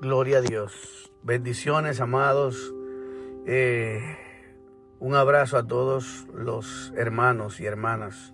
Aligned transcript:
Gloria 0.00 0.38
a 0.38 0.40
Dios. 0.42 1.10
Bendiciones, 1.24 2.00
amados. 2.00 2.72
Eh, 3.46 4.00
un 5.00 5.16
abrazo 5.16 5.56
a 5.56 5.66
todos 5.66 6.28
los 6.32 6.92
hermanos 6.96 7.58
y 7.58 7.66
hermanas, 7.66 8.32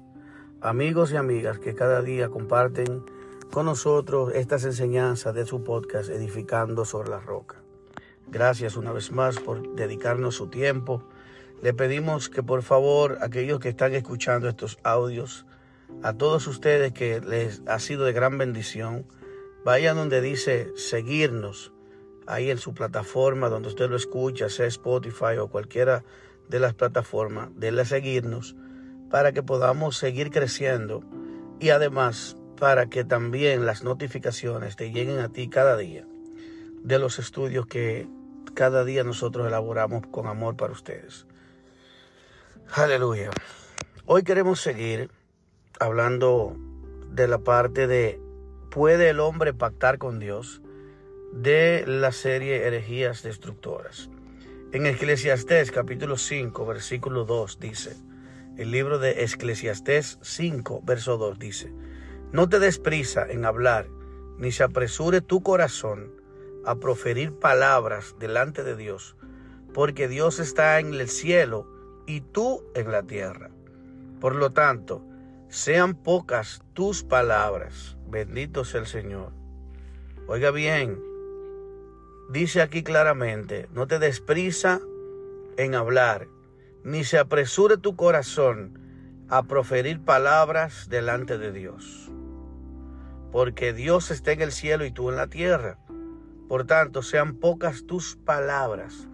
amigos 0.61 1.11
y 1.13 1.17
amigas 1.17 1.59
que 1.59 1.75
cada 1.75 2.03
día 2.03 2.29
comparten 2.29 3.03
con 3.51 3.65
nosotros 3.65 4.35
estas 4.35 4.67
enseñanzas 4.67 5.35
de 5.35 5.47
su 5.47 5.65
podcast 5.65 6.11
Edificando 6.11 6.85
sobre 6.85 7.09
la 7.09 7.21
Roca. 7.21 7.63
Gracias 8.27 8.77
una 8.77 8.93
vez 8.93 9.11
más 9.11 9.41
por 9.41 9.75
dedicarnos 9.75 10.35
su 10.35 10.49
tiempo. 10.49 11.03
Le 11.63 11.73
pedimos 11.73 12.29
que 12.29 12.43
por 12.43 12.63
favor 12.63 13.17
aquellos 13.23 13.59
que 13.59 13.71
están 13.71 13.95
escuchando 13.95 14.51
estos 14.51 14.79
audios, 14.83 15.47
a 16.03 16.13
todos 16.13 16.47
ustedes 16.47 16.93
que 16.93 17.23
les 17.23 17.63
ha 17.67 17.79
sido 17.79 18.05
de 18.05 18.13
gran 18.13 18.37
bendición, 18.37 19.07
vayan 19.65 19.97
donde 19.97 20.21
dice 20.21 20.73
seguirnos, 20.77 21.73
ahí 22.27 22.51
en 22.51 22.59
su 22.59 22.75
plataforma 22.75 23.49
donde 23.49 23.69
usted 23.69 23.89
lo 23.89 23.97
escucha, 23.97 24.49
sea 24.49 24.67
Spotify 24.67 25.39
o 25.41 25.49
cualquiera 25.49 26.05
de 26.49 26.61
las 26.61 26.75
plataformas, 26.75 27.49
denle 27.57 27.83
a 27.83 27.87
seguirnos 27.87 28.55
para 29.11 29.33
que 29.33 29.43
podamos 29.43 29.97
seguir 29.97 30.31
creciendo 30.31 31.03
y 31.61 31.71
además 31.71 32.37
para 32.59 32.87
que 32.87 33.05
también 33.05 33.67
las 33.67 33.83
notificaciones 33.83 34.77
te 34.77 34.91
lleguen 34.91 35.19
a 35.19 35.31
ti 35.31 35.49
cada 35.49 35.77
día 35.77 36.07
de 36.83 36.99
los 36.99 37.19
estudios 37.19 37.67
que 37.67 38.07
cada 38.55 38.85
día 38.85 39.05
nosotros 39.05 39.47
elaboramos 39.47 40.07
con 40.09 40.27
amor 40.27 40.57
para 40.57 40.73
ustedes. 40.73 41.27
Aleluya. 42.75 43.31
Hoy 44.07 44.23
queremos 44.23 44.61
seguir 44.61 45.11
hablando 45.81 46.57
de 47.11 47.27
la 47.27 47.39
parte 47.39 47.87
de 47.87 48.21
¿Puede 48.75 49.09
el 49.09 49.21
hombre 49.21 49.55
pactar 49.55 49.99
con 49.99 50.19
Dios? 50.19 50.61
de 51.33 51.85
la 51.87 52.11
serie 52.11 52.67
Herejías 52.67 53.23
Destructoras. 53.23 54.11
En 54.73 54.87
Eclesiastés 54.87 55.71
capítulo 55.71 56.17
5 56.17 56.67
versículo 56.67 57.25
2 57.25 57.61
dice, 57.61 57.97
el 58.57 58.73
libro 58.73 58.99
de 58.99 59.23
Eclesiastés 59.23 60.19
5 60.23 60.83
verso 60.85 61.17
2 61.19 61.39
dice, 61.39 61.73
no 62.33 62.49
te 62.49 62.59
des 62.59 62.81
prisa 62.81 63.25
en 63.29 63.45
hablar, 63.45 63.87
ni 64.39 64.51
se 64.51 64.65
apresure 64.65 65.21
tu 65.21 65.41
corazón 65.41 66.11
a 66.65 66.75
proferir 66.75 67.33
palabras 67.33 68.17
delante 68.19 68.65
de 68.65 68.75
Dios, 68.75 69.17
porque 69.73 70.09
Dios 70.09 70.41
está 70.41 70.81
en 70.81 70.95
el 70.95 71.09
cielo 71.09 71.69
y 72.09 72.23
tú 72.23 72.65
en 72.75 72.91
la 72.91 73.05
tierra. 73.05 73.51
Por 74.21 74.35
lo 74.35 74.51
tanto, 74.51 75.05
sean 75.55 75.95
pocas 75.95 76.65
tus 76.73 77.05
palabras. 77.05 77.97
Bendito 78.09 78.65
sea 78.65 78.81
el 78.81 78.89
Señor. 78.89 79.31
Oiga 80.27 80.51
bien, 80.51 81.01
dice 82.29 82.61
aquí 82.61 82.83
claramente, 82.83 83.69
no 83.73 83.87
te 83.87 84.01
des 84.01 84.19
prisa 84.19 84.81
en 85.57 85.77
hablar, 85.77 86.27
ni 86.83 87.05
se 87.05 87.21
apresure 87.21 87.77
tu 87.77 87.95
corazón 87.95 88.81
a 89.29 89.45
proferir 89.45 90.01
palabras 90.01 90.89
delante 90.89 91.39
de 91.39 91.53
Dios. 91.53 92.11
Porque 93.31 93.73
Dios 93.73 94.11
está 94.11 94.33
en 94.33 94.43
el 94.43 94.51
cielo 94.51 94.85
y 94.85 94.91
tú 94.91 95.09
en 95.09 95.17
la 95.17 95.29
tierra. 95.29 95.79
Por 96.49 96.67
tanto, 96.67 97.01
sean 97.01 97.37
pocas 97.37 97.87
tus 97.87 98.17
palabras. 98.17 99.07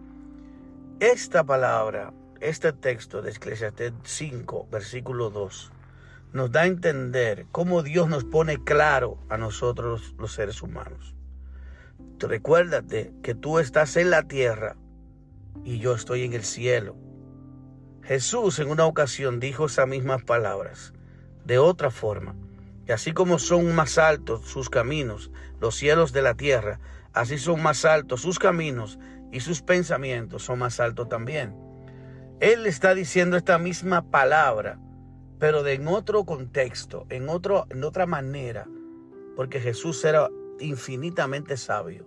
Esta 1.00 1.44
palabra, 1.44 2.14
este 2.40 2.72
texto 2.72 3.20
de 3.20 3.30
Eclesiastes 3.30 3.92
5, 4.04 4.68
versículo 4.70 5.28
2, 5.28 5.72
nos 6.32 6.52
da 6.52 6.62
a 6.62 6.66
entender 6.66 7.46
cómo 7.50 7.82
Dios 7.82 8.08
nos 8.08 8.24
pone 8.24 8.62
claro 8.62 9.18
a 9.28 9.36
nosotros 9.36 10.14
los 10.18 10.32
seres 10.32 10.62
humanos. 10.62 11.14
Recuérdate 12.18 13.12
que 13.22 13.34
tú 13.34 13.58
estás 13.58 13.96
en 13.96 14.10
la 14.10 14.24
tierra 14.24 14.76
y 15.64 15.78
yo 15.78 15.94
estoy 15.94 16.24
en 16.24 16.32
el 16.34 16.44
cielo. 16.44 16.96
Jesús 18.02 18.58
en 18.58 18.70
una 18.70 18.86
ocasión 18.86 19.40
dijo 19.40 19.66
esas 19.66 19.88
mismas 19.88 20.22
palabras 20.22 20.92
de 21.44 21.58
otra 21.58 21.90
forma. 21.90 22.34
Y 22.86 22.92
así 22.92 23.12
como 23.12 23.38
son 23.38 23.74
más 23.74 23.98
altos 23.98 24.46
sus 24.46 24.68
caminos, 24.68 25.30
los 25.60 25.76
cielos 25.76 26.12
de 26.12 26.22
la 26.22 26.34
tierra, 26.34 26.80
así 27.12 27.38
son 27.38 27.62
más 27.62 27.84
altos 27.84 28.20
sus 28.20 28.38
caminos 28.38 28.98
y 29.32 29.40
sus 29.40 29.62
pensamientos 29.62 30.42
son 30.42 30.58
más 30.58 30.80
altos 30.80 31.08
también. 31.08 31.54
Él 32.40 32.66
está 32.66 32.94
diciendo 32.94 33.36
esta 33.36 33.58
misma 33.58 34.10
palabra 34.10 34.78
pero 35.40 35.62
de 35.62 35.72
en 35.72 35.88
otro 35.88 36.24
contexto, 36.24 37.06
en, 37.08 37.30
otro, 37.30 37.66
en 37.70 37.82
otra 37.82 38.04
manera, 38.04 38.68
porque 39.34 39.58
Jesús 39.58 40.04
era 40.04 40.28
infinitamente 40.60 41.56
sabio. 41.56 42.06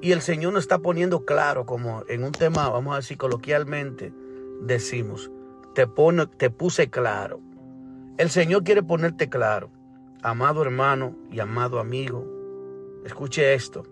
Y 0.00 0.10
el 0.10 0.20
Señor 0.20 0.52
nos 0.52 0.64
está 0.64 0.80
poniendo 0.80 1.24
claro, 1.24 1.64
como 1.64 2.02
en 2.08 2.24
un 2.24 2.32
tema, 2.32 2.68
vamos 2.68 2.94
a 2.94 2.96
decir 2.96 3.16
coloquialmente, 3.16 4.12
decimos, 4.60 5.30
te, 5.76 5.86
pone, 5.86 6.26
te 6.26 6.50
puse 6.50 6.90
claro. 6.90 7.40
El 8.18 8.28
Señor 8.28 8.64
quiere 8.64 8.82
ponerte 8.82 9.28
claro, 9.28 9.70
amado 10.20 10.62
hermano 10.62 11.16
y 11.30 11.38
amado 11.38 11.78
amigo. 11.78 12.26
Escuche 13.04 13.54
esto. 13.54 13.84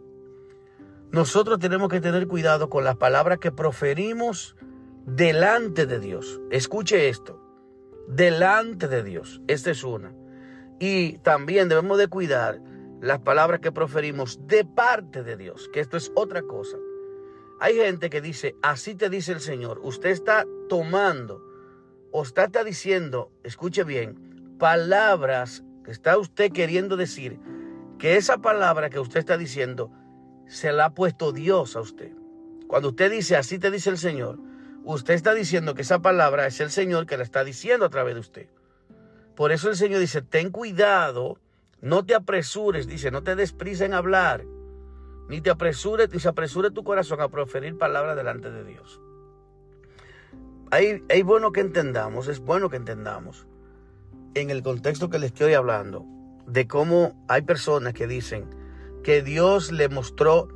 Nosotros 1.12 1.60
tenemos 1.60 1.88
que 1.88 2.00
tener 2.00 2.26
cuidado 2.26 2.68
con 2.68 2.82
las 2.82 2.96
palabras 2.96 3.38
que 3.38 3.52
proferimos 3.52 4.56
delante 5.06 5.86
de 5.86 6.00
Dios. 6.00 6.40
Escuche 6.50 7.08
esto 7.08 7.39
delante 8.10 8.88
de 8.88 9.02
Dios. 9.02 9.40
Esta 9.46 9.70
es 9.70 9.84
una. 9.84 10.12
Y 10.78 11.18
también 11.18 11.68
debemos 11.68 11.98
de 11.98 12.08
cuidar 12.08 12.60
las 13.00 13.20
palabras 13.20 13.60
que 13.60 13.72
proferimos 13.72 14.46
de 14.46 14.64
parte 14.64 15.22
de 15.22 15.36
Dios, 15.36 15.70
que 15.72 15.80
esto 15.80 15.96
es 15.96 16.12
otra 16.14 16.42
cosa. 16.42 16.76
Hay 17.60 17.76
gente 17.76 18.10
que 18.10 18.20
dice, 18.20 18.56
así 18.62 18.94
te 18.94 19.10
dice 19.10 19.32
el 19.32 19.40
Señor, 19.40 19.80
usted 19.82 20.10
está 20.10 20.46
tomando 20.68 21.42
o 22.10 22.22
está, 22.22 22.44
está 22.44 22.64
diciendo, 22.64 23.30
escuche 23.44 23.84
bien, 23.84 24.56
palabras 24.58 25.62
que 25.84 25.90
está 25.90 26.18
usted 26.18 26.52
queriendo 26.52 26.96
decir, 26.96 27.38
que 27.98 28.16
esa 28.16 28.38
palabra 28.38 28.88
que 28.88 28.98
usted 28.98 29.20
está 29.20 29.36
diciendo 29.36 29.92
se 30.46 30.72
la 30.72 30.86
ha 30.86 30.94
puesto 30.94 31.32
Dios 31.32 31.76
a 31.76 31.80
usted. 31.80 32.12
Cuando 32.66 32.88
usted 32.88 33.10
dice, 33.10 33.36
así 33.36 33.58
te 33.58 33.70
dice 33.70 33.90
el 33.90 33.98
Señor, 33.98 34.38
Usted 34.84 35.14
está 35.14 35.34
diciendo 35.34 35.74
que 35.74 35.82
esa 35.82 36.00
palabra 36.00 36.46
es 36.46 36.60
el 36.60 36.70
Señor 36.70 37.06
que 37.06 37.16
la 37.16 37.22
está 37.22 37.44
diciendo 37.44 37.86
a 37.86 37.90
través 37.90 38.14
de 38.14 38.20
usted. 38.20 38.48
Por 39.36 39.52
eso 39.52 39.68
el 39.68 39.76
Señor 39.76 40.00
dice, 40.00 40.22
ten 40.22 40.50
cuidado, 40.50 41.38
no 41.80 42.04
te 42.04 42.14
apresures, 42.14 42.86
dice, 42.86 43.10
no 43.10 43.22
te 43.22 43.36
desprisa 43.36 43.84
en 43.84 43.94
hablar, 43.94 44.44
ni 45.28 45.40
te 45.40 45.50
apresures, 45.50 46.10
ni 46.12 46.18
se 46.18 46.28
apresure 46.28 46.70
tu 46.70 46.82
corazón 46.84 47.20
a 47.20 47.28
proferir 47.28 47.78
palabras 47.78 48.16
delante 48.16 48.50
de 48.50 48.64
Dios. 48.64 49.00
Es 51.08 51.24
bueno 51.24 51.52
que 51.52 51.60
entendamos, 51.60 52.28
es 52.28 52.40
bueno 52.40 52.68
que 52.68 52.76
entendamos, 52.76 53.46
en 54.34 54.50
el 54.50 54.62
contexto 54.62 55.10
que 55.10 55.18
le 55.18 55.26
estoy 55.26 55.54
hablando, 55.54 56.04
de 56.46 56.66
cómo 56.66 57.24
hay 57.28 57.42
personas 57.42 57.94
que 57.94 58.06
dicen 58.06 58.44
que 59.02 59.22
Dios 59.22 59.72
le 59.72 59.88
mostró 59.88 60.48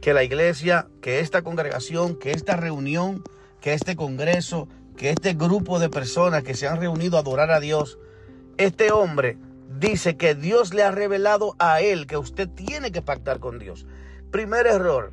que 0.00 0.14
la 0.14 0.24
iglesia, 0.24 0.88
que 1.00 1.20
esta 1.20 1.42
congregación, 1.42 2.16
que 2.16 2.32
esta 2.32 2.56
reunión, 2.56 3.22
que 3.62 3.72
este 3.72 3.96
Congreso, 3.96 4.68
que 4.96 5.10
este 5.10 5.34
grupo 5.34 5.78
de 5.78 5.88
personas 5.88 6.42
que 6.42 6.54
se 6.54 6.66
han 6.66 6.80
reunido 6.80 7.16
a 7.16 7.20
adorar 7.20 7.50
a 7.52 7.60
Dios, 7.60 7.98
este 8.58 8.90
hombre 8.90 9.38
dice 9.78 10.16
que 10.16 10.34
Dios 10.34 10.74
le 10.74 10.82
ha 10.82 10.90
revelado 10.90 11.54
a 11.58 11.80
él 11.80 12.06
que 12.06 12.18
usted 12.18 12.48
tiene 12.48 12.90
que 12.90 13.00
pactar 13.00 13.38
con 13.38 13.58
Dios. 13.58 13.86
Primer 14.32 14.66
error, 14.66 15.12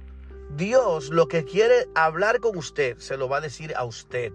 Dios 0.58 1.10
lo 1.12 1.28
que 1.28 1.46
quiere 1.46 1.88
hablar 1.94 2.40
con 2.40 2.58
usted 2.58 2.98
se 2.98 3.18
lo 3.18 3.30
va 3.30 3.38
a 3.38 3.42
decir 3.42 3.74
a 3.78 3.86
usted. 3.86 4.34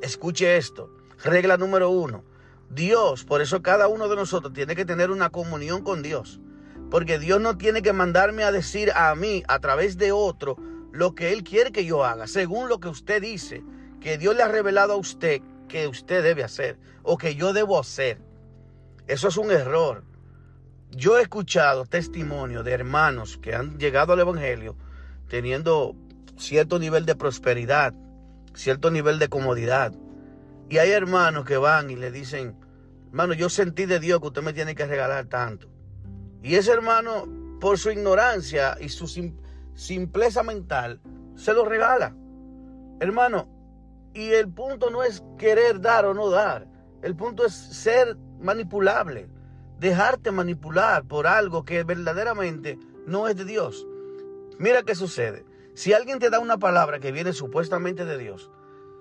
Escuche 0.00 0.56
esto. 0.56 0.90
Regla 1.22 1.58
número 1.58 1.90
uno. 1.90 2.24
Dios, 2.70 3.24
por 3.24 3.42
eso 3.42 3.62
cada 3.62 3.86
uno 3.86 4.08
de 4.08 4.16
nosotros 4.16 4.54
tiene 4.54 4.74
que 4.74 4.86
tener 4.86 5.10
una 5.10 5.28
comunión 5.28 5.82
con 5.82 6.02
Dios. 6.02 6.40
Porque 6.90 7.18
Dios 7.18 7.40
no 7.40 7.58
tiene 7.58 7.82
que 7.82 7.92
mandarme 7.92 8.44
a 8.44 8.52
decir 8.52 8.92
a 8.92 9.14
mí 9.14 9.42
a 9.46 9.58
través 9.58 9.98
de 9.98 10.12
otro 10.12 10.56
lo 10.94 11.16
que 11.16 11.32
Él 11.32 11.42
quiere 11.42 11.72
que 11.72 11.84
yo 11.84 12.04
haga, 12.04 12.28
según 12.28 12.68
lo 12.68 12.78
que 12.78 12.88
usted 12.88 13.20
dice, 13.20 13.64
que 14.00 14.16
Dios 14.16 14.36
le 14.36 14.44
ha 14.44 14.48
revelado 14.48 14.92
a 14.92 14.96
usted 14.96 15.42
que 15.68 15.88
usted 15.88 16.22
debe 16.22 16.44
hacer 16.44 16.78
o 17.02 17.18
que 17.18 17.34
yo 17.34 17.52
debo 17.52 17.80
hacer. 17.80 18.20
Eso 19.08 19.26
es 19.26 19.36
un 19.36 19.50
error. 19.50 20.04
Yo 20.90 21.18
he 21.18 21.22
escuchado 21.22 21.84
testimonio 21.84 22.62
de 22.62 22.72
hermanos 22.72 23.38
que 23.42 23.56
han 23.56 23.76
llegado 23.76 24.12
al 24.12 24.20
Evangelio 24.20 24.76
teniendo 25.28 25.96
cierto 26.36 26.78
nivel 26.78 27.06
de 27.06 27.16
prosperidad, 27.16 27.92
cierto 28.54 28.92
nivel 28.92 29.18
de 29.18 29.28
comodidad. 29.28 29.92
Y 30.70 30.78
hay 30.78 30.92
hermanos 30.92 31.44
que 31.44 31.56
van 31.56 31.90
y 31.90 31.96
le 31.96 32.12
dicen, 32.12 32.56
hermano, 33.08 33.34
yo 33.34 33.48
sentí 33.48 33.86
de 33.86 33.98
Dios 33.98 34.20
que 34.20 34.28
usted 34.28 34.42
me 34.42 34.52
tiene 34.52 34.76
que 34.76 34.86
regalar 34.86 35.26
tanto. 35.26 35.68
Y 36.40 36.54
ese 36.54 36.70
hermano, 36.70 37.26
por 37.60 37.78
su 37.78 37.90
ignorancia 37.90 38.76
y 38.80 38.90
su, 38.90 39.08
simpleza 39.74 40.42
mental, 40.42 41.00
se 41.34 41.52
lo 41.52 41.64
regala. 41.64 42.16
Hermano, 43.00 43.48
y 44.12 44.30
el 44.30 44.48
punto 44.48 44.90
no 44.90 45.02
es 45.02 45.24
querer 45.38 45.80
dar 45.80 46.06
o 46.06 46.14
no 46.14 46.30
dar. 46.30 46.68
El 47.02 47.16
punto 47.16 47.44
es 47.44 47.52
ser 47.52 48.16
manipulable. 48.40 49.28
Dejarte 49.78 50.30
manipular 50.30 51.04
por 51.04 51.26
algo 51.26 51.64
que 51.64 51.82
verdaderamente 51.82 52.78
no 53.06 53.28
es 53.28 53.36
de 53.36 53.44
Dios. 53.44 53.86
Mira 54.58 54.84
qué 54.84 54.94
sucede. 54.94 55.44
Si 55.74 55.92
alguien 55.92 56.20
te 56.20 56.30
da 56.30 56.38
una 56.38 56.58
palabra 56.58 57.00
que 57.00 57.10
viene 57.10 57.32
supuestamente 57.32 58.04
de 58.04 58.16
Dios, 58.16 58.50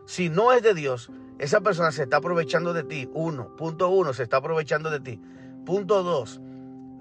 si 0.05 0.29
no 0.29 0.51
es 0.51 0.63
de 0.63 0.73
Dios, 0.73 1.11
esa 1.37 1.61
persona 1.61 1.91
se 1.91 2.03
está 2.03 2.17
aprovechando 2.17 2.73
de 2.73 2.83
ti. 2.83 3.09
Uno, 3.13 3.55
punto 3.55 3.89
uno, 3.89 4.13
se 4.13 4.23
está 4.23 4.37
aprovechando 4.37 4.89
de 4.89 4.99
ti. 4.99 5.21
Punto 5.65 6.03
dos, 6.03 6.41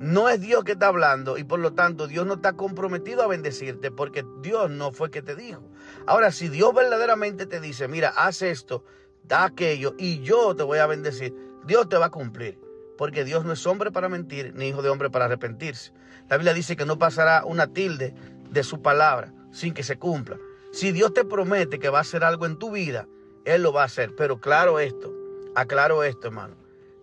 no 0.02 0.28
es 0.28 0.40
Dios 0.40 0.64
que 0.64 0.72
está 0.72 0.88
hablando 0.88 1.38
y 1.38 1.44
por 1.44 1.60
lo 1.60 1.74
tanto 1.74 2.08
Dios 2.08 2.26
no 2.26 2.34
está 2.34 2.54
comprometido 2.54 3.22
a 3.22 3.28
bendecirte 3.28 3.92
porque 3.92 4.24
Dios 4.40 4.68
no 4.68 4.90
fue 4.90 5.12
que 5.12 5.22
te 5.22 5.36
dijo. 5.36 5.62
Ahora, 6.08 6.32
si 6.32 6.48
Dios 6.48 6.74
verdaderamente 6.74 7.46
te 7.46 7.60
dice, 7.60 7.86
mira, 7.86 8.08
haz 8.08 8.42
esto, 8.42 8.84
da 9.22 9.44
aquello 9.44 9.94
y 9.96 10.20
yo 10.22 10.56
te 10.56 10.64
voy 10.64 10.80
a 10.80 10.88
bendecir, 10.88 11.32
Dios 11.64 11.88
te 11.88 11.98
va 11.98 12.06
a 12.06 12.10
cumplir. 12.10 12.58
Porque 12.98 13.22
Dios 13.22 13.44
no 13.44 13.52
es 13.52 13.64
hombre 13.64 13.92
para 13.92 14.08
mentir, 14.08 14.52
ni 14.56 14.68
hijo 14.68 14.82
de 14.82 14.88
hombre 14.88 15.08
para 15.08 15.26
arrepentirse. 15.26 15.92
La 16.28 16.36
Biblia 16.36 16.52
dice 16.52 16.74
que 16.74 16.84
no 16.84 16.98
pasará 16.98 17.44
una 17.44 17.68
tilde 17.68 18.12
de 18.50 18.64
su 18.64 18.82
palabra 18.82 19.32
sin 19.52 19.72
que 19.72 19.84
se 19.84 19.98
cumpla. 19.98 20.36
Si 20.72 20.90
Dios 20.90 21.14
te 21.14 21.24
promete 21.24 21.78
que 21.78 21.90
va 21.90 21.98
a 21.98 22.02
hacer 22.02 22.24
algo 22.24 22.46
en 22.46 22.58
tu 22.58 22.72
vida, 22.72 23.06
Él 23.44 23.62
lo 23.62 23.72
va 23.72 23.82
a 23.82 23.86
hacer. 23.86 24.16
Pero 24.16 24.40
claro 24.40 24.80
esto, 24.80 25.14
aclaro 25.54 26.02
esto, 26.02 26.26
hermano. 26.26 26.56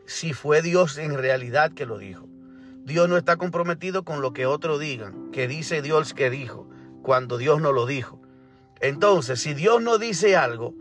Si 0.06 0.34
fue 0.34 0.62
Dios 0.62 0.98
en 0.98 1.18
realidad 1.18 1.72
que 1.72 1.86
lo 1.86 1.98
dijo. 1.98 2.29
Dios 2.90 3.08
no 3.08 3.18
está 3.18 3.38
comprometido 3.38 4.04
con 4.04 4.22
lo 4.22 4.34
que 4.34 4.48
otros 4.48 4.80
digan, 4.80 5.32
que 5.32 5.48
dice 5.48 5.82
Dios 5.82 6.14
que 6.14 6.30
dijo, 6.30 6.68
cuando 7.04 7.38
Dios 7.38 7.62
no 7.62 7.72
lo 7.72 7.86
dijo. 7.86 8.20
Entonces, 8.82 9.40
si 9.40 9.54
Dios 9.54 9.82
no 9.82 10.00
dice 10.00 10.36
algo, 10.36 10.74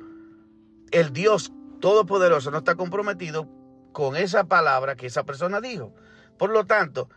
el 0.90 1.12
Dios 1.12 1.52
Todopoderoso 1.80 2.50
no 2.50 2.58
está 2.58 2.74
comprometido 2.74 3.46
con 3.92 4.16
esa 4.16 4.44
palabra 4.44 4.96
que 4.96 5.06
esa 5.06 5.24
persona 5.24 5.60
dijo. 5.60 5.94
Por 6.38 6.50
lo 6.50 6.64
tanto, 6.64 7.10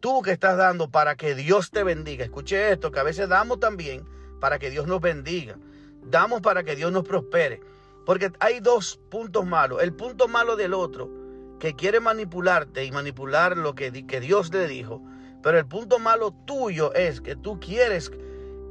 tú 0.00 0.22
que 0.22 0.32
estás 0.32 0.56
dando 0.56 0.90
para 0.90 1.14
que 1.14 1.34
Dios 1.34 1.70
te 1.70 1.84
bendiga, 1.84 2.24
escuche 2.24 2.72
esto, 2.72 2.90
que 2.90 2.98
a 2.98 3.04
veces 3.04 3.28
damos 3.28 3.60
también 3.60 4.04
para 4.40 4.58
que 4.58 4.70
Dios 4.70 4.86
nos 4.86 5.00
bendiga. 5.00 5.56
Damos 6.02 6.40
para 6.40 6.64
que 6.64 6.74
Dios 6.74 6.90
nos 6.90 7.04
prospere. 7.04 7.60
Porque 8.04 8.32
hay 8.40 8.58
dos 8.58 9.00
puntos 9.08 9.46
malos. 9.46 9.82
El 9.82 9.94
punto 9.94 10.28
malo 10.28 10.56
del 10.56 10.74
otro, 10.74 11.10
que 11.58 11.74
quiere 11.74 12.00
manipularte 12.00 12.84
y 12.84 12.92
manipular 12.92 13.56
lo 13.56 13.74
que, 13.74 14.06
que 14.06 14.20
Dios 14.20 14.52
le 14.52 14.66
dijo. 14.68 15.02
Pero 15.42 15.58
el 15.58 15.66
punto 15.66 15.98
malo 15.98 16.32
tuyo 16.46 16.92
es 16.94 17.20
que 17.20 17.36
tú 17.36 17.60
quieres 17.60 18.10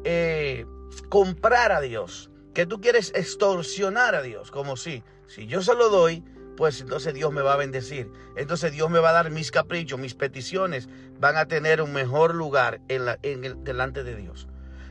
eh, 0.03 0.65
comprar 1.09 1.71
a 1.71 1.81
Dios. 1.81 2.29
Que 2.53 2.65
tú 2.65 2.79
quieres 2.79 3.11
extorsionar 3.15 4.15
a 4.15 4.21
Dios. 4.21 4.51
Como 4.51 4.77
si, 4.77 5.03
si 5.27 5.47
yo 5.47 5.61
se 5.61 5.73
lo 5.75 5.89
doy, 5.89 6.23
pues 6.55 6.81
entonces 6.81 7.13
Dios 7.13 7.31
me 7.31 7.41
va 7.41 7.53
a 7.53 7.57
bendecir. 7.57 8.11
Entonces 8.35 8.71
Dios 8.71 8.89
me 8.89 8.99
va 8.99 9.09
a 9.09 9.13
dar 9.13 9.31
mis 9.31 9.51
caprichos, 9.51 9.99
mis 9.99 10.15
peticiones 10.15 10.89
van 11.19 11.37
a 11.37 11.47
tener 11.47 11.81
un 11.81 11.93
mejor 11.93 12.35
lugar 12.35 12.81
en 12.87 13.05
la, 13.05 13.19
en 13.23 13.43
el, 13.43 13.63
delante 13.63 14.03
de 14.03 14.15
Dios. 14.15 14.47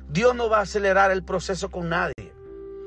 Dios 0.08 0.34
no 0.34 0.48
va 0.48 0.58
a 0.58 0.62
acelerar 0.62 1.10
el 1.10 1.24
proceso 1.24 1.70
con 1.70 1.88
nadie. 1.88 2.23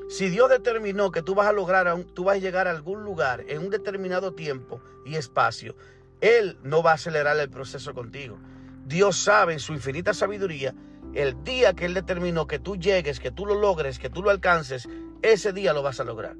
Si 0.08 0.30
Dios 0.30 0.48
determinó 0.48 1.10
que 1.10 1.22
tú 1.22 1.34
vas 1.34 1.48
a 1.48 1.52
lograr, 1.52 1.94
tú 2.14 2.24
vas 2.24 2.36
a 2.36 2.40
llegar 2.40 2.66
a 2.66 2.70
algún 2.70 3.04
lugar 3.04 3.44
en 3.46 3.58
un 3.58 3.70
determinado 3.70 4.32
tiempo 4.32 4.80
y 5.04 5.16
espacio, 5.16 5.76
Él 6.22 6.58
no 6.62 6.82
va 6.82 6.92
a 6.92 6.94
acelerar 6.94 7.38
el 7.38 7.50
proceso 7.50 7.92
contigo. 7.92 8.38
Dios 8.86 9.18
sabe 9.18 9.52
en 9.52 9.60
su 9.60 9.74
infinita 9.74 10.14
sabiduría 10.14 10.74
el 11.12 11.42
día 11.44 11.74
que 11.74 11.84
Él 11.84 11.92
determinó 11.92 12.46
que 12.46 12.58
tú 12.58 12.76
llegues, 12.76 13.20
que 13.20 13.30
tú 13.30 13.44
lo 13.44 13.54
logres, 13.54 13.98
que 13.98 14.08
tú 14.08 14.22
lo 14.22 14.30
alcances, 14.30 14.88
ese 15.20 15.52
día 15.52 15.74
lo 15.74 15.82
vas 15.82 16.00
a 16.00 16.04
lograr. 16.04 16.36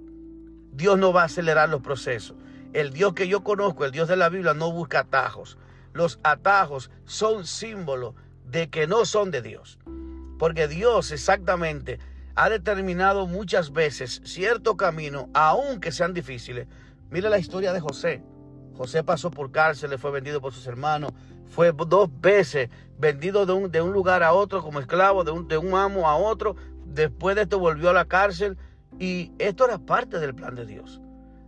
Dios 0.72 0.98
no 0.98 1.12
va 1.12 1.22
a 1.22 1.26
acelerar 1.26 1.68
los 1.68 1.82
procesos. 1.82 2.36
El 2.72 2.92
Dios 2.92 3.12
que 3.12 3.28
yo 3.28 3.44
conozco, 3.44 3.84
el 3.84 3.92
Dios 3.92 4.08
de 4.08 4.16
la 4.16 4.30
Biblia, 4.30 4.54
no 4.54 4.72
busca 4.72 5.00
atajos. 5.00 5.58
Los 5.92 6.20
atajos 6.22 6.90
son 7.04 7.46
símbolos 7.46 8.14
de 8.46 8.70
que 8.70 8.86
no 8.86 9.04
son 9.04 9.30
de 9.30 9.42
Dios. 9.42 9.78
Porque 10.38 10.68
Dios 10.68 11.10
exactamente 11.10 11.98
ha 12.38 12.48
determinado 12.48 13.26
muchas 13.26 13.72
veces 13.72 14.22
cierto 14.24 14.76
camino, 14.76 15.28
aunque 15.34 15.90
sean 15.90 16.14
difíciles. 16.14 16.68
Mire 17.10 17.28
la 17.28 17.40
historia 17.40 17.72
de 17.72 17.80
José. 17.80 18.22
José 18.76 19.02
pasó 19.02 19.32
por 19.32 19.50
cárcel, 19.50 19.90
le 19.90 19.98
fue 19.98 20.12
vendido 20.12 20.40
por 20.40 20.52
sus 20.52 20.64
hermanos, 20.68 21.10
fue 21.48 21.72
dos 21.72 22.08
veces 22.20 22.70
vendido 22.96 23.44
de 23.44 23.54
un, 23.54 23.72
de 23.72 23.82
un 23.82 23.92
lugar 23.92 24.22
a 24.22 24.32
otro 24.32 24.62
como 24.62 24.78
esclavo, 24.78 25.24
de 25.24 25.32
un, 25.32 25.48
de 25.48 25.58
un 25.58 25.74
amo 25.74 26.08
a 26.08 26.14
otro. 26.14 26.54
Después 26.86 27.34
de 27.34 27.42
esto 27.42 27.58
volvió 27.58 27.90
a 27.90 27.92
la 27.92 28.04
cárcel 28.04 28.56
y 29.00 29.32
esto 29.40 29.64
era 29.64 29.78
parte 29.78 30.20
del 30.20 30.32
plan 30.32 30.54
de 30.54 30.64
Dios. 30.64 31.00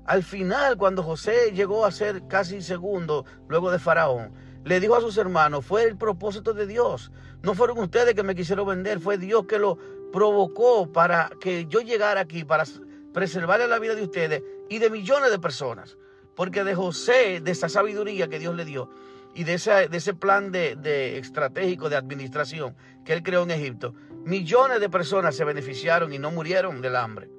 Al 0.06 0.24
final, 0.24 0.76
cuando 0.76 1.04
José 1.04 1.52
llegó 1.54 1.86
a 1.86 1.92
ser 1.92 2.26
casi 2.26 2.62
segundo 2.62 3.24
luego 3.46 3.70
de 3.70 3.78
Faraón, 3.78 4.32
le 4.64 4.80
dijo 4.80 4.96
a 4.96 5.00
sus 5.00 5.16
hermanos, 5.18 5.64
fue 5.64 5.84
el 5.84 5.96
propósito 5.96 6.52
de 6.52 6.66
Dios. 6.66 7.12
No 7.42 7.54
fueron 7.54 7.78
ustedes 7.78 8.14
que 8.14 8.24
me 8.24 8.34
quisieron 8.34 8.66
vender, 8.66 8.98
fue 8.98 9.18
Dios 9.18 9.46
que 9.46 9.60
lo 9.60 9.78
provocó 10.12 10.90
para 10.90 11.30
que 11.40 11.66
yo 11.66 11.80
llegara 11.80 12.20
aquí, 12.20 12.44
para 12.44 12.64
preservar 13.12 13.60
la 13.60 13.78
vida 13.78 13.94
de 13.94 14.02
ustedes 14.02 14.42
y 14.68 14.78
de 14.78 14.90
millones 14.90 15.30
de 15.30 15.38
personas. 15.38 15.96
Porque 16.34 16.64
de 16.64 16.74
José, 16.74 17.40
de 17.40 17.50
esa 17.50 17.68
sabiduría 17.68 18.28
que 18.28 18.38
Dios 18.38 18.54
le 18.54 18.64
dio 18.64 18.90
y 19.34 19.44
de 19.44 19.54
ese, 19.54 19.88
de 19.88 19.96
ese 19.96 20.14
plan 20.14 20.52
de, 20.52 20.76
de 20.76 21.18
estratégico 21.18 21.88
de 21.88 21.96
administración 21.96 22.74
que 23.04 23.12
él 23.12 23.22
creó 23.22 23.42
en 23.42 23.50
Egipto, 23.50 23.94
millones 24.24 24.80
de 24.80 24.88
personas 24.88 25.34
se 25.34 25.44
beneficiaron 25.44 26.12
y 26.12 26.18
no 26.18 26.30
murieron 26.30 26.80
del 26.80 26.96
hambre. 26.96 27.30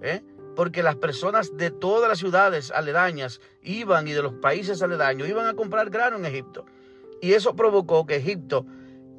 ¿eh? 0.00 0.22
Porque 0.56 0.82
las 0.82 0.96
personas 0.96 1.56
de 1.56 1.70
todas 1.70 2.08
las 2.08 2.18
ciudades 2.18 2.70
aledañas 2.70 3.40
iban 3.62 4.08
y 4.08 4.12
de 4.12 4.22
los 4.22 4.34
países 4.34 4.82
aledaños 4.82 5.28
iban 5.28 5.46
a 5.46 5.54
comprar 5.54 5.90
grano 5.90 6.16
en 6.16 6.26
Egipto. 6.26 6.66
Y 7.20 7.34
eso 7.34 7.54
provocó 7.54 8.06
que 8.06 8.16
Egipto 8.16 8.64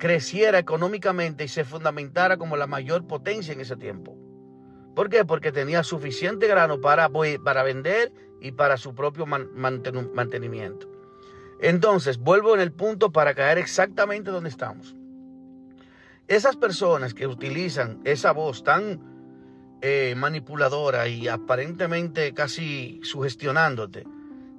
creciera 0.02 0.58
económicamente 0.58 1.44
y 1.44 1.48
se 1.48 1.64
fundamentara 1.64 2.38
como 2.38 2.58
la 2.58 2.66
mayor 2.66 3.06
potencia 3.06 3.54
en 3.54 3.62
ese 3.62 3.78
tiempo. 3.78 4.18
¿Por 4.96 5.10
qué? 5.10 5.26
Porque 5.26 5.52
tenía 5.52 5.84
suficiente 5.84 6.48
grano 6.48 6.82
para, 6.82 7.08
para 7.44 7.62
vender 7.62 8.12
y 8.42 8.52
para 8.52 8.78
su 8.78 8.96
propio 8.96 9.28
mantenimiento. 9.28 10.90
Entonces, 11.60 12.18
vuelvo 12.18 12.56
en 12.56 12.62
el 12.62 12.72
punto 12.72 13.12
para 13.12 13.36
caer 13.36 13.60
exactamente 13.60 14.32
donde 14.32 14.50
estamos. 14.50 14.96
Esas 16.28 16.56
personas 16.56 17.14
que 17.14 17.28
utilizan 17.28 18.02
esa 18.04 18.32
voz 18.32 18.64
tan 18.64 19.78
eh, 19.82 20.16
manipuladora 20.18 21.10
y 21.10 21.28
aparentemente 21.28 22.34
casi 22.34 23.02
sugestionándote, 23.04 24.08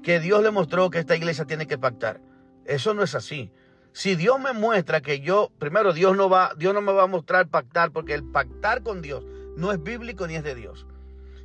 que 0.04 0.20
Dios 0.20 0.40
le 0.44 0.52
mostró 0.52 0.88
que 0.88 1.00
esta 1.00 1.16
iglesia 1.16 1.46
tiene 1.46 1.66
que 1.66 1.78
pactar. 1.78 2.20
Eso 2.64 2.94
no 2.94 3.02
es 3.02 3.16
así. 3.16 3.50
Si 3.92 4.16
Dios 4.16 4.40
me 4.40 4.52
muestra 4.52 5.02
que 5.02 5.20
yo, 5.20 5.50
primero 5.58 5.92
Dios 5.92 6.16
no 6.16 6.30
va, 6.30 6.54
Dios 6.56 6.72
no 6.72 6.80
me 6.80 6.92
va 6.92 7.04
a 7.04 7.08
mostrar 7.08 7.48
pactar, 7.48 7.92
porque 7.92 8.14
el 8.14 8.24
pactar 8.24 8.82
con 8.82 9.02
Dios 9.02 9.24
no 9.56 9.70
es 9.70 9.82
bíblico 9.82 10.26
ni 10.26 10.36
es 10.36 10.44
de 10.44 10.54
Dios. 10.54 10.86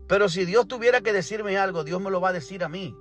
Pero 0.08 0.30
si 0.30 0.46
Dios 0.46 0.68
tuviera 0.68 1.02
que 1.02 1.12
decirme 1.12 1.58
algo, 1.58 1.84
Dios 1.84 2.02
me 2.02 2.10
lo 2.10 2.22
va 2.22 2.30
a 2.30 2.34
decir 2.34 2.64
a 2.64 2.70
mí. 2.70 2.96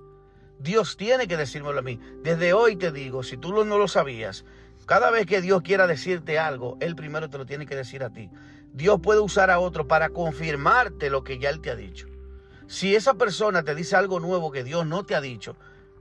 Dios 0.59 0.97
tiene 0.97 1.29
que 1.29 1.37
decírmelo 1.37 1.79
a 1.79 1.83
mí. 1.83 2.01
Desde 2.23 2.53
hoy 2.53 2.77
te 2.77 2.91
digo, 2.91 3.23
si 3.23 3.37
tú 3.37 3.53
no 3.65 3.79
lo 3.79 3.89
sabías, 3.89 4.45
cada 4.87 5.11
vez 5.11 5.27
que 5.27 5.41
Dios 5.41 5.63
quiera 5.63 5.87
decirte 5.87 6.39
algo, 6.39 6.77
Él 6.81 6.97
primero 6.97 7.31
te 7.31 7.39
lo 7.39 7.47
tiene 7.47 7.67
que 7.67 7.77
decir 7.77 8.03
a 8.03 8.11
ti. 8.11 8.31
Dios 8.73 9.01
puede 9.01 9.21
usar 9.21 9.51
a 9.51 9.61
otro 9.61 9.87
para 9.87 10.09
confirmarte 10.09 11.09
lo 11.09 11.23
que 11.23 11.39
ya 11.39 11.51
Él 11.51 11.61
te 11.61 11.71
ha 11.71 11.77
dicho. 11.77 12.09
Si 12.67 12.97
esa 12.97 13.15
persona 13.15 13.63
te 13.63 13.77
dice 13.77 13.95
algo 13.95 14.19
nuevo 14.19 14.51
que 14.51 14.65
Dios 14.65 14.87
no 14.87 15.05
te 15.05 15.15
ha 15.15 15.21
dicho, 15.21 15.57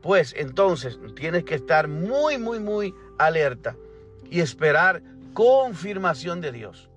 pues 0.06 0.36
entonces 0.38 1.00
tienes 1.16 1.46
que 1.46 1.56
estar 1.56 1.88
muy, 1.88 2.38
muy, 2.38 2.60
muy 2.60 2.94
alerta 3.18 3.76
y 4.30 4.40
esperar 4.40 5.02
confirmación 5.34 6.42
de 6.42 6.52
Dios. 6.52 6.92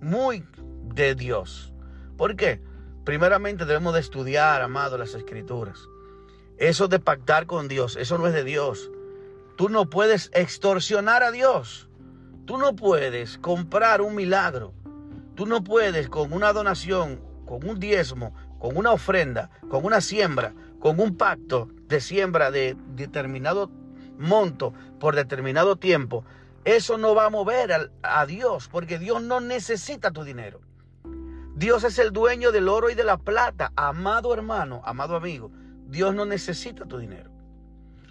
Muy 0.00 0.44
de 0.92 1.14
Dios. 1.14 1.72
¿Por 2.16 2.34
qué? 2.34 2.60
Primeramente 3.04 3.64
debemos 3.64 3.94
de 3.94 4.00
estudiar, 4.00 4.60
amado, 4.60 4.98
las 4.98 5.14
escrituras. 5.14 5.78
Eso 6.56 6.88
de 6.88 6.98
pactar 6.98 7.46
con 7.46 7.68
Dios, 7.68 7.94
eso 7.94 8.18
no 8.18 8.26
es 8.26 8.32
de 8.32 8.42
Dios. 8.42 8.90
Tú 9.56 9.68
no 9.68 9.88
puedes 9.88 10.28
extorsionar 10.34 11.22
a 11.22 11.30
Dios. 11.30 11.88
Tú 12.44 12.58
no 12.58 12.74
puedes 12.74 13.38
comprar 13.38 14.02
un 14.02 14.16
milagro. 14.16 14.74
Tú 15.36 15.46
no 15.46 15.62
puedes 15.62 16.08
con 16.08 16.32
una 16.32 16.52
donación, 16.52 17.20
con 17.46 17.68
un 17.68 17.78
diezmo, 17.78 18.34
con 18.58 18.76
una 18.76 18.90
ofrenda, 18.90 19.48
con 19.70 19.84
una 19.84 20.00
siembra, 20.00 20.54
con 20.78 21.00
un 21.00 21.16
pacto 21.16 21.68
de 21.86 22.00
siembra 22.00 22.50
de 22.50 22.76
determinado 22.94 23.70
monto 24.18 24.74
por 24.98 25.14
determinado 25.14 25.76
tiempo. 25.76 26.24
Eso 26.64 26.98
no 26.98 27.14
va 27.14 27.26
a 27.26 27.30
mover 27.30 27.90
a, 28.02 28.26
Dios 28.26 28.68
porque 28.68 28.98
Dios 28.98 29.22
no 29.22 29.40
necesita 29.40 30.10
tu 30.10 30.24
dinero. 30.24 30.60
Dios 31.54 31.82
es 31.84 31.98
el 31.98 32.12
dueño 32.12 32.52
del 32.52 32.68
oro 32.68 32.90
y 32.90 32.94
de 32.94 33.04
la 33.04 33.16
plata. 33.16 33.72
Amado 33.74 34.34
hermano, 34.34 34.82
amado 34.84 35.16
amigo, 35.16 35.50
Dios 35.86 36.14
no 36.14 36.24
necesita 36.24 36.84
tu 36.84 36.98
dinero. 36.98 37.30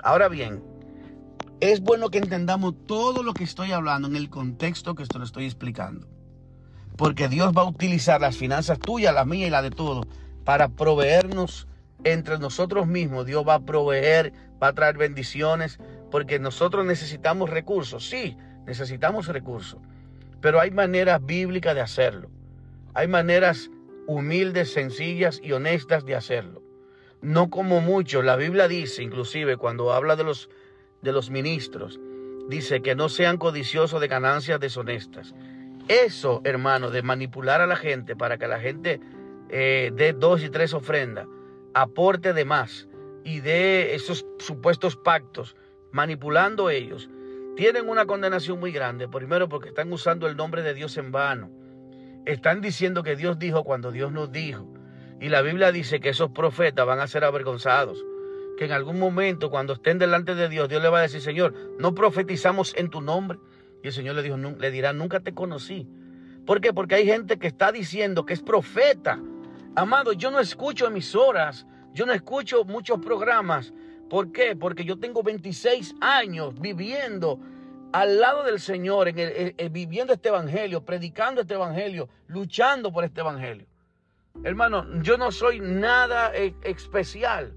Ahora 0.01 0.27
bien, 0.27 0.63
es 1.59 1.81
bueno 1.81 2.09
que 2.09 2.17
entendamos 2.17 2.73
todo 2.87 3.23
lo 3.23 3.33
que 3.33 3.43
estoy 3.43 3.71
hablando 3.71 4.07
en 4.07 4.15
el 4.15 4.29
contexto 4.29 4.95
que 4.95 5.03
esto 5.03 5.19
lo 5.19 5.25
estoy 5.25 5.45
explicando. 5.45 6.07
Porque 6.97 7.27
Dios 7.27 7.53
va 7.55 7.61
a 7.61 7.69
utilizar 7.69 8.19
las 8.19 8.37
finanzas 8.37 8.79
tuyas, 8.79 9.13
las 9.13 9.27
mías 9.27 9.47
y 9.47 9.51
las 9.51 9.63
de 9.63 9.69
todos 9.69 10.07
para 10.43 10.69
proveernos 10.69 11.67
entre 12.03 12.37
nosotros 12.37 12.87
mismos. 12.87 13.25
Dios 13.25 13.47
va 13.47 13.55
a 13.55 13.65
proveer, 13.65 14.33
va 14.61 14.67
a 14.69 14.73
traer 14.73 14.97
bendiciones, 14.97 15.79
porque 16.11 16.39
nosotros 16.39 16.85
necesitamos 16.85 17.49
recursos. 17.49 18.07
Sí, 18.07 18.37
necesitamos 18.65 19.27
recursos, 19.27 19.79
pero 20.41 20.59
hay 20.59 20.71
maneras 20.71 21.25
bíblicas 21.25 21.75
de 21.75 21.81
hacerlo. 21.81 22.29
Hay 22.93 23.07
maneras 23.07 23.69
humildes, 24.07 24.73
sencillas 24.73 25.39
y 25.43 25.51
honestas 25.51 26.05
de 26.05 26.15
hacerlo. 26.15 26.63
No 27.21 27.49
como 27.49 27.81
muchos. 27.81 28.23
La 28.23 28.35
Biblia 28.35 28.67
dice, 28.67 29.03
inclusive 29.03 29.57
cuando 29.57 29.93
habla 29.93 30.15
de 30.15 30.23
los, 30.23 30.49
de 31.01 31.11
los 31.11 31.29
ministros, 31.29 31.99
dice 32.49 32.81
que 32.81 32.95
no 32.95 33.09
sean 33.09 33.37
codiciosos 33.37 34.01
de 34.01 34.07
ganancias 34.07 34.59
deshonestas. 34.59 35.33
Eso, 35.87 36.41
hermano, 36.43 36.89
de 36.89 37.01
manipular 37.01 37.61
a 37.61 37.67
la 37.67 37.75
gente 37.75 38.15
para 38.15 38.37
que 38.37 38.47
la 38.47 38.59
gente 38.59 38.99
eh, 39.49 39.91
dé 39.93 40.13
dos 40.13 40.43
y 40.43 40.49
tres 40.49 40.73
ofrendas, 40.73 41.27
aporte 41.81 42.33
de 42.33 42.43
más 42.43 42.87
y 43.23 43.39
de 43.41 43.93
esos 43.93 44.25
supuestos 44.39 44.95
pactos, 44.95 45.55
manipulando 45.91 46.69
ellos, 46.69 47.09
tienen 47.55 47.87
una 47.87 48.05
condenación 48.05 48.59
muy 48.59 48.71
grande. 48.71 49.07
Primero 49.07 49.47
porque 49.47 49.69
están 49.69 49.91
usando 49.93 50.27
el 50.27 50.35
nombre 50.35 50.63
de 50.63 50.73
Dios 50.73 50.97
en 50.97 51.11
vano. 51.11 51.51
Están 52.25 52.61
diciendo 52.61 53.03
que 53.03 53.15
Dios 53.15 53.37
dijo 53.37 53.63
cuando 53.63 53.91
Dios 53.91 54.11
nos 54.11 54.31
dijo. 54.31 54.67
Y 55.19 55.29
la 55.29 55.41
Biblia 55.41 55.71
dice 55.71 55.99
que 55.99 56.09
esos 56.09 56.31
profetas 56.31 56.85
van 56.85 56.99
a 56.99 57.07
ser 57.07 57.23
avergonzados. 57.23 58.03
Que 58.57 58.65
en 58.65 58.71
algún 58.71 58.97
momento, 58.97 59.49
cuando 59.51 59.73
estén 59.73 59.99
delante 59.99 60.33
de 60.33 60.49
Dios, 60.49 60.69
Dios 60.69 60.81
le 60.81 60.89
va 60.89 60.99
a 60.99 61.03
decir, 61.03 61.21
Señor, 61.21 61.53
no 61.79 61.93
profetizamos 61.93 62.73
en 62.75 62.89
tu 62.89 63.01
nombre. 63.01 63.37
Y 63.83 63.87
el 63.87 63.93
Señor 63.93 64.15
le, 64.15 64.23
dijo, 64.23 64.37
le 64.37 64.71
dirá, 64.71 64.93
nunca 64.93 65.19
te 65.19 65.33
conocí. 65.33 65.87
¿Por 66.45 66.59
qué? 66.59 66.73
Porque 66.73 66.95
hay 66.95 67.05
gente 67.05 67.37
que 67.37 67.47
está 67.47 67.71
diciendo 67.71 68.25
que 68.25 68.33
es 68.33 68.41
profeta. 68.41 69.19
Amado, 69.77 70.11
yo 70.13 70.31
no 70.31 70.39
escucho 70.39 70.87
emisoras, 70.87 71.67
yo 71.93 72.07
no 72.07 72.13
escucho 72.13 72.65
muchos 72.65 72.99
programas. 72.99 73.71
¿Por 74.09 74.31
qué? 74.31 74.55
Porque 74.55 74.83
yo 74.83 74.97
tengo 74.97 75.21
26 75.21 75.93
años 76.01 76.59
viviendo 76.59 77.39
al 77.93 78.19
lado 78.19 78.43
del 78.43 78.59
Señor, 78.59 79.07
en 79.07 79.71
viviendo 79.71 80.13
este 80.13 80.29
evangelio, 80.29 80.83
predicando 80.83 81.41
este 81.41 81.53
evangelio, 81.53 82.09
luchando 82.25 82.91
por 82.91 83.03
este 83.03 83.21
evangelio. 83.21 83.67
Hermano, 84.43 84.99
yo 85.03 85.15
no 85.15 85.31
soy 85.31 85.59
nada 85.59 86.35
e, 86.35 86.55
especial. 86.63 87.53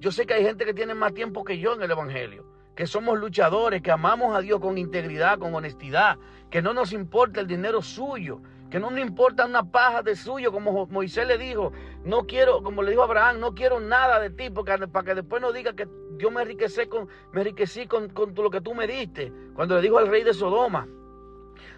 Yo 0.00 0.10
sé 0.10 0.26
que 0.26 0.34
hay 0.34 0.42
gente 0.42 0.64
que 0.64 0.74
tiene 0.74 0.94
más 0.94 1.14
tiempo 1.14 1.44
que 1.44 1.60
yo 1.60 1.74
en 1.74 1.82
el 1.82 1.92
Evangelio, 1.92 2.44
que 2.74 2.88
somos 2.88 3.16
luchadores, 3.20 3.82
que 3.82 3.92
amamos 3.92 4.34
a 4.34 4.40
Dios 4.40 4.58
con 4.58 4.78
integridad, 4.78 5.38
con 5.38 5.54
honestidad, 5.54 6.18
que 6.50 6.60
no 6.60 6.74
nos 6.74 6.92
importa 6.92 7.40
el 7.40 7.46
dinero 7.46 7.82
suyo, 7.82 8.40
que 8.70 8.78
no 8.78 8.90
nos 8.90 9.00
importa 9.00 9.46
una 9.46 9.64
paja 9.64 10.02
de 10.02 10.14
suyo, 10.14 10.52
como 10.52 10.86
Moisés 10.86 11.26
le 11.26 11.36
dijo, 11.38 11.72
no 12.04 12.26
quiero, 12.26 12.62
como 12.62 12.82
le 12.82 12.90
dijo 12.92 13.02
Abraham, 13.02 13.40
no 13.40 13.54
quiero 13.54 13.80
nada 13.80 14.20
de 14.20 14.30
ti, 14.30 14.48
porque, 14.48 14.78
para 14.86 15.04
que 15.04 15.14
después 15.16 15.42
no 15.42 15.52
diga 15.52 15.74
que 15.74 15.88
yo 16.18 16.30
me 16.30 16.42
enriquecí 16.42 16.86
con, 16.86 17.08
me 17.32 17.40
enriquecí 17.40 17.86
con, 17.86 18.10
con 18.10 18.32
lo 18.34 18.50
que 18.50 18.60
tú 18.60 18.74
me 18.74 18.86
diste, 18.86 19.32
cuando 19.54 19.74
le 19.74 19.82
dijo 19.82 19.98
al 19.98 20.06
rey 20.06 20.22
de 20.22 20.32
Sodoma, 20.32 20.86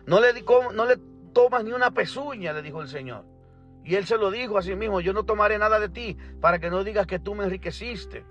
no 0.06 0.20
le, 0.20 0.44
no 0.74 0.84
le 0.84 0.98
tomas 1.32 1.64
ni 1.64 1.72
una 1.72 1.92
pezuña, 1.92 2.52
le 2.52 2.62
dijo 2.62 2.82
el 2.82 2.88
Señor. 2.88 3.24
Y 3.84 3.96
él 3.96 4.06
se 4.06 4.16
lo 4.16 4.30
dijo 4.30 4.58
a 4.58 4.62
sí 4.62 4.76
mismo, 4.76 5.00
yo 5.00 5.12
no 5.12 5.24
tomaré 5.24 5.58
nada 5.58 5.80
de 5.80 5.88
ti 5.88 6.16
para 6.40 6.58
que 6.58 6.70
no 6.70 6.84
digas 6.84 7.06
que 7.06 7.18
tú 7.18 7.34
me 7.34 7.44
enriqueciste. 7.44 8.24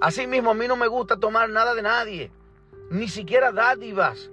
Así 0.00 0.26
mismo 0.26 0.50
a 0.50 0.54
mí 0.54 0.66
no 0.66 0.76
me 0.76 0.88
gusta 0.88 1.18
tomar 1.18 1.48
nada 1.48 1.74
de 1.74 1.82
nadie, 1.82 2.32
ni 2.90 3.08
siquiera 3.08 3.52
dádivas. 3.52 4.30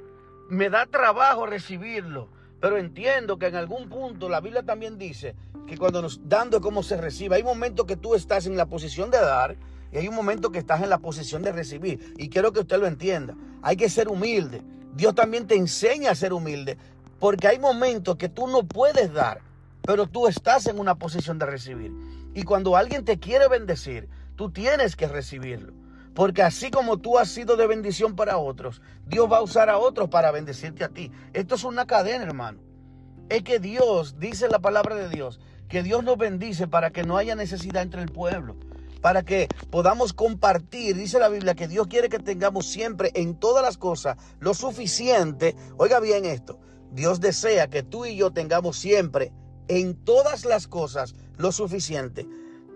Me 0.47 0.69
da 0.69 0.87
trabajo 0.87 1.45
recibirlo, 1.45 2.29
pero 2.59 2.77
entiendo 2.77 3.37
que 3.39 3.47
en 3.47 3.55
algún 3.55 3.89
punto 3.89 4.29
la 4.29 4.41
Biblia 4.41 4.63
también 4.63 4.97
dice 4.97 5.35
que 5.67 5.77
cuando 5.77 6.01
nos 6.01 6.27
dando 6.27 6.57
es 6.57 6.63
como 6.63 6.83
se 6.83 6.97
recibe. 6.97 7.35
Hay 7.35 7.43
momentos 7.43 7.85
que 7.85 7.95
tú 7.95 8.15
estás 8.15 8.45
en 8.45 8.57
la 8.57 8.65
posición 8.65 9.11
de 9.11 9.19
dar 9.19 9.55
y 9.91 9.97
hay 9.97 10.07
un 10.07 10.15
momento 10.15 10.51
que 10.51 10.59
estás 10.59 10.81
en 10.81 10.89
la 10.89 10.99
posición 10.99 11.41
de 11.41 11.51
recibir. 11.51 12.13
Y 12.17 12.29
quiero 12.29 12.51
que 12.51 12.61
usted 12.61 12.79
lo 12.79 12.87
entienda. 12.87 13.35
Hay 13.61 13.77
que 13.77 13.89
ser 13.89 14.07
humilde. 14.07 14.61
Dios 14.93 15.15
también 15.15 15.47
te 15.47 15.55
enseña 15.55 16.11
a 16.11 16.15
ser 16.15 16.33
humilde, 16.33 16.77
porque 17.19 17.47
hay 17.47 17.59
momentos 17.59 18.15
que 18.17 18.27
tú 18.27 18.47
no 18.47 18.63
puedes 18.63 19.13
dar 19.13 19.41
pero 19.89 20.05
tú 20.05 20.27
estás 20.27 20.67
en 20.67 20.79
una 20.79 20.95
posición 20.95 21.39
de 21.39 21.47
recibir. 21.47 21.91
Y 22.35 22.43
cuando 22.43 22.75
alguien 22.75 23.05
te 23.05 23.17
quiere 23.17 23.47
bendecir, 23.47 24.07
tú 24.35 24.51
tienes 24.51 24.95
que 24.95 25.07
recibirlo. 25.07 25.73
Porque 26.19 26.43
así 26.43 26.69
como 26.69 26.97
tú 26.97 27.17
has 27.17 27.29
sido 27.29 27.55
de 27.55 27.65
bendición 27.65 28.17
para 28.17 28.37
otros, 28.37 28.81
Dios 29.07 29.31
va 29.31 29.37
a 29.37 29.41
usar 29.41 29.69
a 29.69 29.77
otros 29.77 30.09
para 30.09 30.31
bendecirte 30.31 30.83
a 30.83 30.89
ti. 30.89 31.13
Esto 31.31 31.55
es 31.55 31.63
una 31.63 31.87
cadena, 31.87 32.25
hermano. 32.25 32.59
Es 33.29 33.41
que 33.43 33.59
Dios, 33.59 34.19
dice 34.19 34.49
la 34.49 34.59
palabra 34.59 34.95
de 34.95 35.07
Dios, 35.07 35.39
que 35.69 35.81
Dios 35.81 36.03
nos 36.03 36.17
bendice 36.17 36.67
para 36.67 36.91
que 36.91 37.03
no 37.03 37.15
haya 37.15 37.35
necesidad 37.35 37.83
entre 37.83 38.01
el 38.01 38.11
pueblo. 38.11 38.57
Para 38.99 39.23
que 39.23 39.47
podamos 39.71 40.11
compartir, 40.11 40.97
dice 40.97 41.19
la 41.19 41.29
Biblia, 41.29 41.55
que 41.55 41.69
Dios 41.69 41.87
quiere 41.87 42.09
que 42.09 42.19
tengamos 42.19 42.65
siempre 42.65 43.11
en 43.15 43.35
todas 43.35 43.63
las 43.63 43.77
cosas 43.77 44.17
lo 44.41 44.53
suficiente. 44.53 45.55
Oiga 45.77 46.01
bien 46.01 46.25
esto, 46.25 46.59
Dios 46.91 47.21
desea 47.21 47.69
que 47.69 47.81
tú 47.81 48.05
y 48.05 48.17
yo 48.17 48.31
tengamos 48.31 48.77
siempre 48.77 49.31
en 49.69 49.95
todas 49.95 50.43
las 50.43 50.67
cosas 50.67 51.15
lo 51.37 51.53
suficiente. 51.53 52.27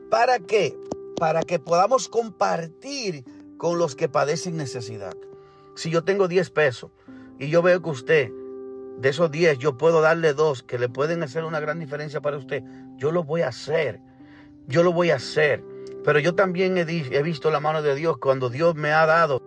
¿Para 0.10 0.40
qué? 0.40 0.78
Para 1.18 1.42
que 1.42 1.60
podamos 1.60 2.10
compartir 2.10 3.24
con 3.58 3.78
los 3.78 3.96
que 3.96 4.10
padecen 4.10 4.58
necesidad. 4.58 5.14
Si 5.76 5.90
yo 5.90 6.04
tengo 6.04 6.28
10 6.28 6.50
pesos 6.50 6.92
y 7.40 7.50
yo 7.50 7.62
veo 7.62 7.82
que 7.82 7.90
usted, 7.90 8.32
de 8.98 9.10
esos 9.10 9.32
10, 9.32 9.58
yo 9.58 9.78
puedo 9.78 10.02
darle 10.02 10.34
dos 10.34 10.64
que 10.64 10.78
le 10.78 10.90
pueden 10.90 11.24
hacer 11.24 11.44
una 11.44 11.60
gran 11.60 11.80
diferencia 11.80 12.22
para 12.22 12.38
usted, 12.38 12.64
yo 12.98 13.12
lo 13.12 13.24
voy 13.24 13.42
a 13.42 13.50
hacer. 13.50 14.00
Yo 14.68 14.84
lo 14.84 14.94
voy 14.94 15.12
a 15.12 15.16
hacer. 15.16 15.64
Pero 16.04 16.20
yo 16.20 16.36
también 16.36 16.78
he, 16.78 16.82
he 16.82 17.24
visto 17.24 17.52
la 17.52 17.60
mano 17.60 17.82
de 17.82 17.96
Dios 17.96 18.18
cuando 18.18 18.50
Dios 18.50 18.76
me 18.76 18.92
ha 18.92 19.06
dado 19.06 19.42